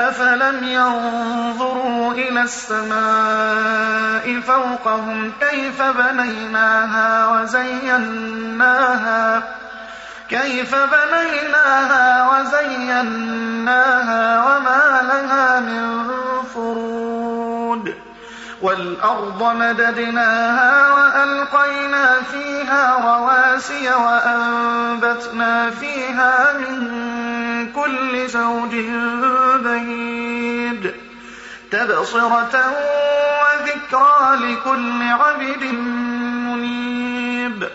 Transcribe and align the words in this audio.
أفلم 0.00 0.64
ينظروا 0.64 2.12
إلى 2.12 2.42
السماء 2.42 4.40
فوقهم 4.40 5.32
كيف 5.40 5.82
بنيناها 5.82 7.28
وزيناها 7.28 8.82
كيف 10.28 10.74
بنيناها 10.74 12.28
وزيناها 12.30 13.80
وما 14.40 15.02
لها 15.02 15.60
من 15.60 16.04
فروج 16.54 17.88
والأرض 18.62 19.42
مددناها 19.42 20.92
وألقينا 20.92 22.20
فيها 22.32 22.96
رواسي 22.96 23.90
وأنبتنا 23.94 25.70
فيها 25.70 26.52
من 26.52 26.99
كل 27.80 28.28
زوج 28.28 28.74
بهيد 29.64 30.94
تبصرة 31.70 32.54
وذكرى 33.40 34.36
لكل 34.36 35.00
عبد 35.02 35.64
منيب. 36.44 37.68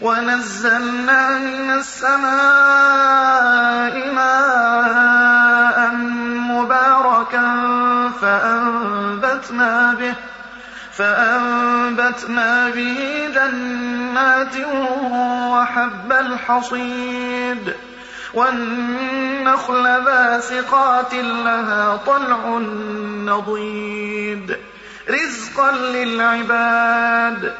ونزلنا 0.00 1.38
من 1.38 1.70
السماء 1.70 2.24
ماء 4.14 5.78
مباركا 6.50 7.46
فأنبتنا 8.20 9.94
به 10.00 10.14
فأنبتنا 10.92 12.68
به 12.70 13.28
جنات 13.34 14.56
وحب 15.50 16.12
الحصيد. 16.12 17.74
والنخل 19.44 20.04
باسقات 20.04 21.14
لها 21.14 21.96
طلع 22.06 22.58
نضيد. 23.24 24.56
رزقا 25.10 25.72
للعباد. 25.72 27.52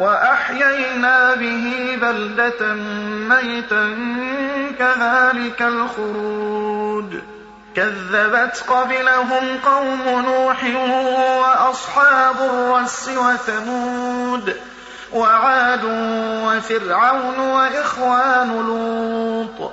وأحيينا 0.00 1.34
به 1.34 1.98
بلدة 2.02 2.74
ميتا 3.28 3.96
كذلك 4.78 5.62
الخروج. 5.62 7.14
كذبت 7.76 8.64
قبلهم 8.68 9.58
قوم 9.64 10.24
نوح 10.26 10.64
وأصحاب 11.40 12.36
الرس 12.40 13.08
وثمود 13.08 14.56
وعاد 15.12 15.84
وفرعون 16.46 17.38
وإخوان 17.38 18.66
لوط. 18.66 19.72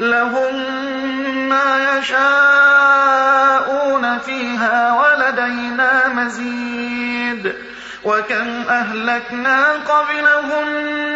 لهم 0.00 0.54
ما 1.48 1.98
يشاءون 1.98 2.18
فيها 4.18 4.92
ولدينا 4.92 6.08
مزيد. 6.08 7.54
وكم 8.04 8.62
أهلكنا 8.68 9.72
قبلهم 9.72 10.68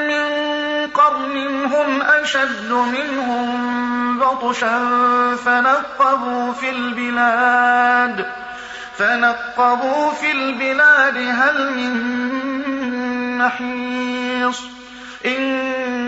من 0.09 0.25
قرن 0.87 1.65
هم 1.65 2.03
أشد 2.03 2.73
منهم 2.73 4.19
بطشا 4.19 4.81
فنقبوا 5.45 6.53
في 6.53 6.71
البلاد. 6.71 8.27
فنقبوا 8.99 10.11
في 10.11 10.33
البلاد 10.33 11.17
هل 11.17 11.73
من 11.73 11.95
محيص. 13.39 14.61
إن 15.27 15.84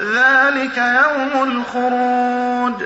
ذلك 0.00 0.78
يوم 0.78 1.42
الخروج. 1.42 2.82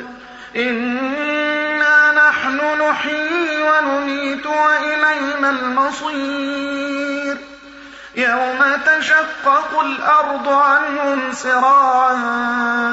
إنا 0.56 2.12
نحن 2.29 2.61
نحيي 2.82 3.62
ونميت 3.62 4.47
وإلينا 4.47 5.50
المصير. 5.50 7.37
يوم 8.17 8.64
تشقق 8.87 9.81
الأرض 9.81 10.49
عنهم 10.49 11.32
سراعا 11.32 12.17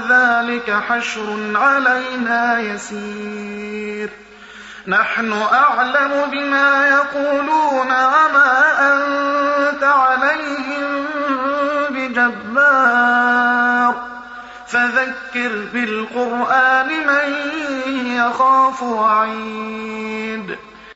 ذلك 0.10 0.84
حشر 0.90 1.38
علينا 1.56 2.60
يسير. 2.60 4.10
نحن 4.88 5.34
أعلم 5.54 6.30
بما 6.32 6.88
يقولون 6.88 7.92
يخاف 18.20 18.84
وعيد. 18.84 20.58